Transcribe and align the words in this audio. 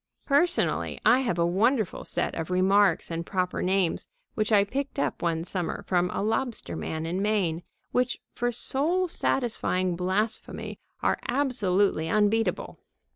Personally, 0.25 0.99
I 1.05 1.19
have 1.19 1.37
a 1.37 1.45
wonderful 1.45 2.03
set 2.03 2.33
of 2.33 2.49
remarks 2.49 3.11
and 3.11 3.23
proper 3.23 3.61
names 3.61 4.07
which 4.33 4.51
I 4.51 4.63
picked 4.63 4.97
up 4.97 5.21
one 5.21 5.43
summer 5.43 5.83
from 5.83 6.09
a 6.09 6.23
lobster 6.23 6.75
man 6.75 7.05
in 7.05 7.21
Maine, 7.21 7.61
which 7.91 8.19
for 8.33 8.51
soul 8.51 9.07
satisfying 9.07 9.95
blasphemy 9.95 10.79
are 11.03 11.19
absolutely 11.27 12.09
unbeatable. 12.09 12.79